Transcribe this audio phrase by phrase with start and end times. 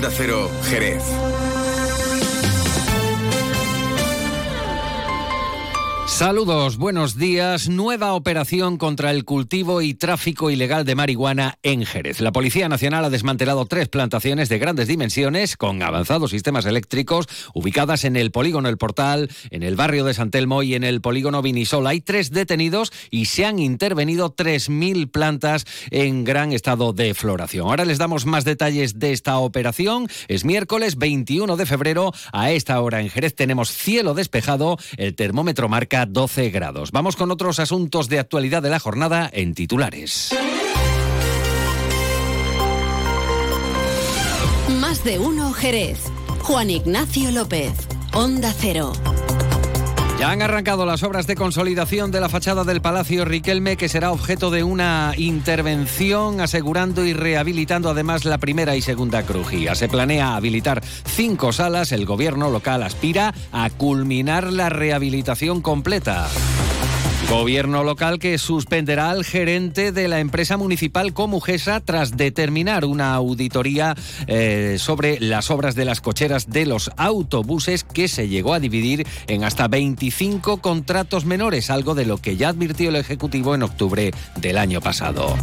[0.00, 1.29] Onda Cero, Jerez.
[6.20, 7.70] Saludos, buenos días.
[7.70, 12.20] Nueva operación contra el cultivo y tráfico ilegal de marihuana en Jerez.
[12.20, 18.04] La Policía Nacional ha desmantelado tres plantaciones de grandes dimensiones con avanzados sistemas eléctricos ubicadas
[18.04, 21.40] en el polígono El Portal, en el barrio de San Telmo y en el polígono
[21.40, 21.86] Vinisol.
[21.86, 27.66] Hay tres detenidos y se han intervenido 3.000 plantas en gran estado de floración.
[27.66, 30.06] Ahora les damos más detalles de esta operación.
[30.28, 32.12] Es miércoles 21 de febrero.
[32.30, 34.76] A esta hora en Jerez tenemos cielo despejado.
[34.98, 36.90] El termómetro marca 12 grados.
[36.92, 40.34] Vamos con otros asuntos de actualidad de la jornada en titulares.
[44.80, 45.98] Más de uno Jerez.
[46.42, 47.72] Juan Ignacio López.
[48.12, 48.92] Onda Cero.
[50.20, 54.12] Ya han arrancado las obras de consolidación de la fachada del Palacio Riquelme, que será
[54.12, 59.74] objeto de una intervención asegurando y rehabilitando además la primera y segunda crujía.
[59.74, 61.90] Se planea habilitar cinco salas.
[61.92, 66.28] El gobierno local aspira a culminar la rehabilitación completa.
[67.30, 73.94] Gobierno local que suspenderá al gerente de la empresa municipal Comujesa tras determinar una auditoría
[74.26, 79.06] eh, sobre las obras de las cocheras de los autobuses que se llegó a dividir
[79.28, 84.10] en hasta 25 contratos menores, algo de lo que ya advirtió el Ejecutivo en octubre
[84.34, 85.36] del año pasado.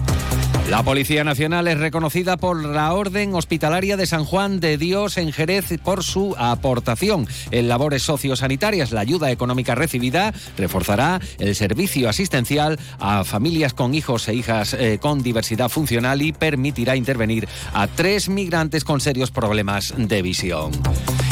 [0.69, 5.31] La Policía Nacional es reconocida por la Orden Hospitalaria de San Juan de Dios en
[5.31, 8.91] Jerez por su aportación en labores sociosanitarias.
[8.91, 14.99] La ayuda económica recibida reforzará el servicio asistencial a familias con hijos e hijas eh,
[15.01, 20.71] con diversidad funcional y permitirá intervenir a tres migrantes con serios problemas de visión.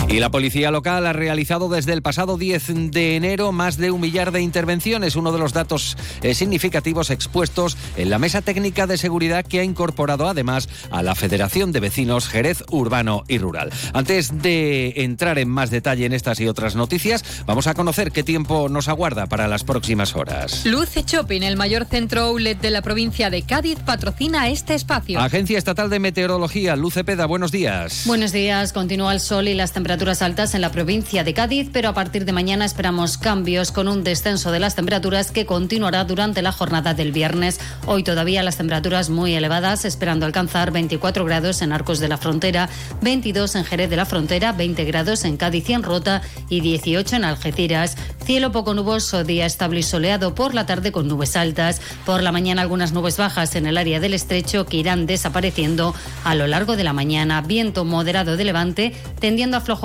[0.08, 4.02] Y la policía local ha realizado desde el pasado 10 de enero más de un
[4.02, 9.00] millar de intervenciones, uno de los datos eh, significativos expuestos en la mesa técnica de
[9.00, 13.72] seguridad que ha incorporado además a la Federación de Vecinos Jerez Urbano y Rural.
[13.94, 18.22] Antes de entrar en más detalle en estas y otras noticias, vamos a conocer qué
[18.22, 20.66] tiempo nos aguarda para las próximas horas.
[20.68, 25.20] Luce Shopping, el mayor centro outlet de la provincia de Cádiz, patrocina este espacio.
[25.20, 28.04] Agencia Estatal de Meteorología, Luce Peda, buenos días.
[28.06, 31.88] Buenos días, continúa el sol y las temperaturas altas en la provincia de Cádiz, pero
[31.88, 36.42] a partir de mañana esperamos cambios con un descenso de las temperaturas que continuará durante
[36.42, 37.62] la jornada del viernes.
[37.86, 42.70] Hoy todavía las temperaturas muy elevadas, esperando alcanzar 24 grados en Arcos de la Frontera,
[43.02, 47.16] 22 en Jerez de la Frontera, 20 grados en Cádiz y en Rota y 18
[47.16, 47.96] en Algeciras.
[48.26, 51.80] Cielo poco nuboso, día estable y soleado por la tarde con nubes altas.
[52.06, 55.96] Por la mañana algunas nubes bajas en el área del estrecho que irán desapareciendo
[56.26, 57.42] a lo largo de la mañana.
[57.42, 59.85] Viento moderado de levante tendiendo a flojo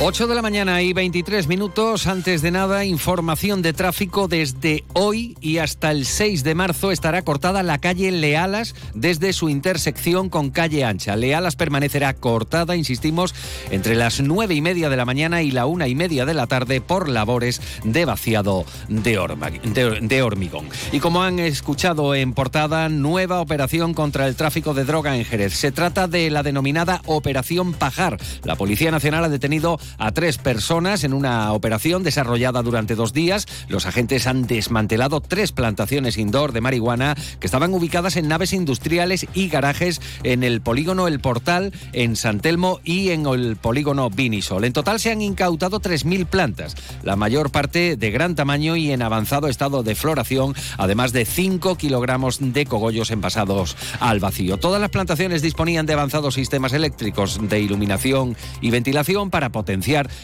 [0.00, 2.06] 8 de la mañana y 23 minutos.
[2.06, 4.28] Antes de nada, información de tráfico.
[4.28, 9.48] Desde hoy y hasta el 6 de marzo estará cortada la calle Lealas desde su
[9.48, 11.16] intersección con calle Ancha.
[11.16, 13.34] Lealas permanecerá cortada, insistimos,
[13.72, 16.46] entre las 9 y media de la mañana y la una y media de la
[16.46, 20.68] tarde por labores de vaciado de, de hormigón.
[20.92, 25.54] Y como han escuchado en portada, nueva operación contra el tráfico de droga en Jerez.
[25.54, 28.16] Se trata de la denominada Operación Pajar.
[28.44, 33.46] La Policía Nacional ha detenido a tres personas en una operación desarrollada durante dos días.
[33.68, 39.26] Los agentes han desmantelado tres plantaciones indoor de marihuana que estaban ubicadas en naves industriales
[39.34, 44.64] y garajes en el polígono El Portal, en San Telmo y en el polígono Vinisol.
[44.64, 49.02] En total se han incautado 3.000 plantas, la mayor parte de gran tamaño y en
[49.02, 54.58] avanzado estado de floración, además de 5 kilogramos de cogollos envasados al vacío.
[54.58, 59.77] Todas las plantaciones disponían de avanzados sistemas eléctricos de iluminación y ventilación para potenciar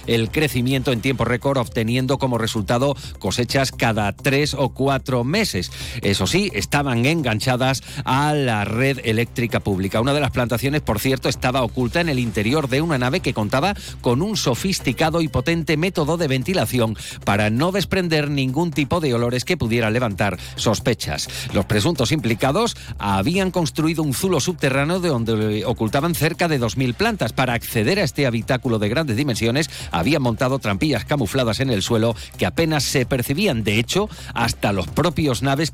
[0.07, 5.71] el crecimiento en tiempo récord, obteniendo como resultado cosechas cada tres o cuatro meses.
[6.03, 10.01] Eso sí, estaban enganchadas a la red eléctrica pública.
[10.01, 13.35] Una de las plantaciones, por cierto, estaba oculta en el interior de una nave que
[13.35, 19.15] contaba con un sofisticado y potente método de ventilación para no desprender ningún tipo de
[19.15, 21.29] olores que pudieran levantar sospechas.
[21.53, 27.33] Los presuntos implicados habían construido un zulo subterráneo de donde ocultaban cerca de 2.000 plantas.
[27.33, 29.44] Para acceder a este habitáculo de grandes dimensiones,
[29.91, 33.65] habían montado trampillas camufladas en el suelo que apenas se percibían.
[33.65, 35.73] De hecho, hasta los propios naves,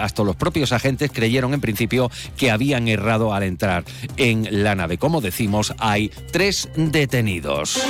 [0.00, 3.84] hasta los propios agentes creyeron en principio que habían errado al entrar
[4.16, 4.98] en la nave.
[4.98, 7.80] Como decimos, hay tres detenidos.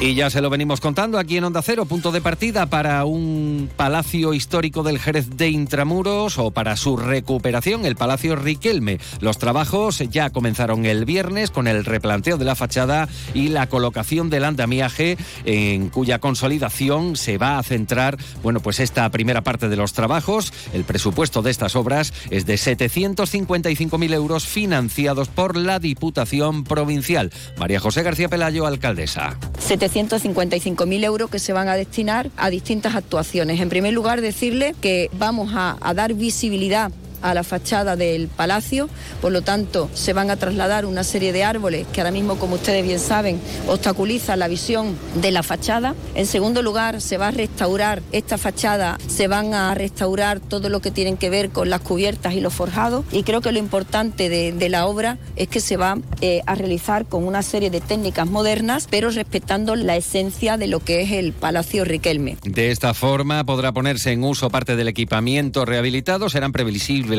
[0.00, 3.70] Y ya se lo venimos contando aquí en Onda Cero, punto de partida para un
[3.74, 8.98] palacio histórico del Jerez de Intramuros o para su recuperación, el Palacio Riquelme.
[9.20, 14.28] Los trabajos ya comenzaron el viernes con el replanteo de la fachada y la colocación
[14.28, 19.76] del andamiaje en cuya consolidación se va a centrar, bueno, pues esta primera parte de
[19.76, 20.52] los trabajos.
[20.74, 27.32] El presupuesto de estas obras es de 755.000 euros financiados por la Diputación Provincial.
[27.56, 29.38] María José García Pelayo, alcaldesa.
[29.88, 33.60] 755.000 euros que se van a destinar a distintas actuaciones.
[33.60, 36.90] En primer lugar, decirle que vamos a, a dar visibilidad
[37.24, 38.88] a la fachada del palacio,
[39.20, 42.56] por lo tanto se van a trasladar una serie de árboles que ahora mismo, como
[42.56, 45.94] ustedes bien saben, obstaculizan la visión de la fachada.
[46.14, 50.80] En segundo lugar, se va a restaurar esta fachada, se van a restaurar todo lo
[50.80, 54.28] que tienen que ver con las cubiertas y los forjados y creo que lo importante
[54.28, 58.28] de, la obra es que se va eh, a realizar con una serie de técnicas
[58.28, 62.36] modernas, pero respetando la esencia de lo que es el Palacio Riquelme.
[62.42, 67.13] De esta forma podrá ponerse en uso parte del equipamiento rehabilitado, serán previsibles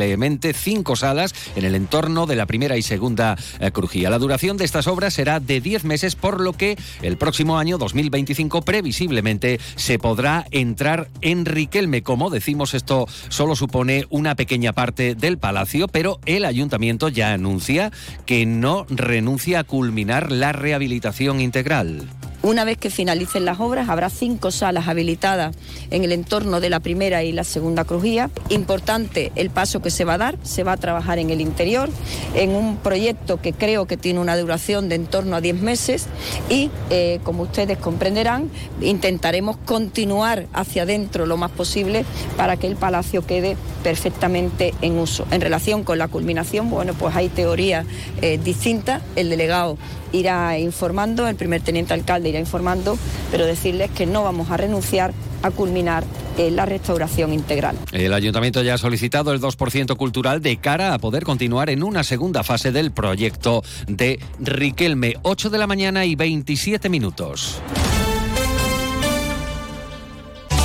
[0.54, 4.10] cinco salas en el entorno de la primera y segunda eh, crujía.
[4.10, 7.78] La duración de estas obras será de 10 meses, por lo que el próximo año
[7.78, 12.04] 2025 previsiblemente se podrá entrar en Riquelme.
[12.04, 17.92] Como decimos, esto solo supone una pequeña parte del palacio, pero el ayuntamiento ya anuncia
[18.26, 22.08] que no renuncia a culminar la rehabilitación integral.
[22.46, 25.56] Una vez que finalicen las obras, habrá cinco salas habilitadas
[25.90, 28.30] en el entorno de la primera y la segunda crujía.
[28.50, 31.90] Importante el paso que se va a dar, se va a trabajar en el interior,
[32.36, 36.06] en un proyecto que creo que tiene una duración de en torno a 10 meses
[36.48, 42.06] y, eh, como ustedes comprenderán, intentaremos continuar hacia adentro lo más posible
[42.38, 45.26] para que el palacio quede perfectamente en uso.
[45.32, 47.88] En relación con la culminación, bueno, pues hay teorías
[48.22, 49.02] eh, distintas.
[49.16, 49.80] El delegado
[50.12, 52.98] irá informando, el primer teniente alcalde informando,
[53.32, 56.04] pero decirles que no vamos a renunciar a culminar
[56.38, 57.78] eh, la restauración integral.
[57.92, 62.04] El ayuntamiento ya ha solicitado el 2% cultural de cara a poder continuar en una
[62.04, 65.16] segunda fase del proyecto de Riquelme.
[65.22, 67.62] 8 de la mañana y 27 minutos.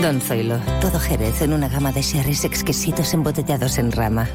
[0.00, 4.28] Don Zoilo, todo Jerez en una gama de sherries exquisitos embotellados en rama.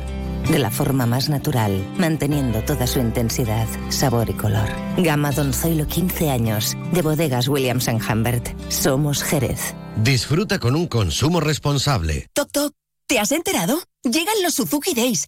[0.50, 4.70] De la forma más natural, manteniendo toda su intensidad, sabor y color.
[4.98, 8.48] Gama Don Zoilo 15 años, de bodegas Williams⁇ Humbert.
[8.70, 9.76] Somos Jerez.
[9.98, 12.28] Disfruta con un consumo responsable.
[12.34, 12.74] Toc, toc.
[13.08, 13.82] ¿Te has enterado?
[14.04, 15.28] Llegan los Suzuki Days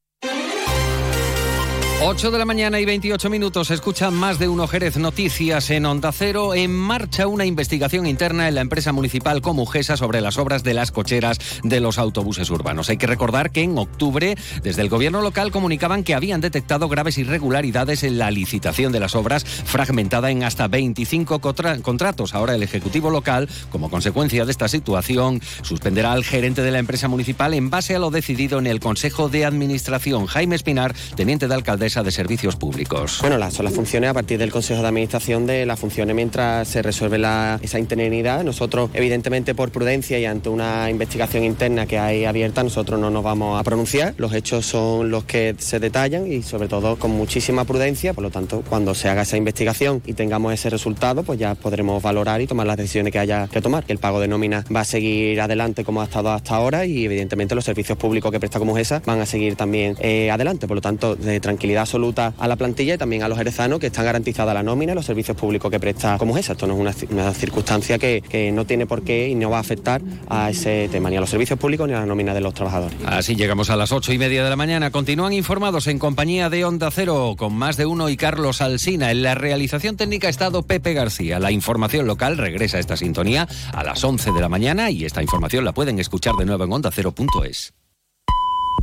[2.03, 3.69] 8 de la mañana y 28 minutos.
[3.69, 6.55] Escuchan más de uno Jerez Noticias en Onda Cero.
[6.55, 10.91] En marcha una investigación interna en la empresa municipal Comujesa sobre las obras de las
[10.91, 12.89] cocheras de los autobuses urbanos.
[12.89, 17.19] Hay que recordar que en octubre, desde el gobierno local comunicaban que habían detectado graves
[17.19, 22.33] irregularidades en la licitación de las obras, fragmentada en hasta 25 contratos.
[22.33, 27.07] Ahora el Ejecutivo local, como consecuencia de esta situación, suspenderá al gerente de la empresa
[27.07, 30.25] municipal en base a lo decidido en el Consejo de Administración.
[30.25, 31.53] Jaime Espinar, teniente de
[31.91, 33.17] de Servicios Públicos.
[33.19, 36.67] Bueno, las, son las funciones a partir del Consejo de Administración de las funciones mientras
[36.67, 37.17] se resuelve
[37.61, 38.43] esa interinidad.
[38.43, 43.23] Nosotros, evidentemente, por prudencia y ante una investigación interna que hay abierta, nosotros no nos
[43.23, 44.13] vamos a pronunciar.
[44.17, 48.13] Los hechos son los que se detallan y, sobre todo, con muchísima prudencia.
[48.13, 52.01] Por lo tanto, cuando se haga esa investigación y tengamos ese resultado, pues ya podremos
[52.01, 53.83] valorar y tomar las decisiones que haya que tomar.
[53.89, 57.53] El pago de nómina va a seguir adelante como ha estado hasta ahora y, evidentemente,
[57.53, 60.67] los servicios públicos que presta como esa van a seguir también eh, adelante.
[60.67, 63.87] Por lo tanto, de tranquilidad absoluta a la plantilla y también a los jerezanos que
[63.87, 66.53] están garantizadas la nómina y los servicios públicos que presta como esa.
[66.53, 69.61] Esto no es una, circunstancia que, que, no tiene por qué y no va a
[69.61, 72.53] afectar a ese tema, ni a los servicios públicos ni a la nómina de los
[72.53, 72.97] trabajadores.
[73.05, 74.91] Así llegamos a las ocho y media de la mañana.
[74.91, 79.11] Continúan informados en compañía de Onda Cero con más de uno y Carlos Alsina.
[79.11, 81.39] En la realización técnica estado Pepe García.
[81.39, 85.21] La información local regresa a esta sintonía a las 11 de la mañana y esta
[85.21, 87.80] información la pueden escuchar de nuevo en onda ondacero.es.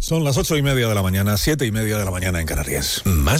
[0.01, 2.47] Son las ocho y media de la mañana, siete y media de la mañana en
[2.47, 3.03] Canarias.
[3.05, 3.37] Más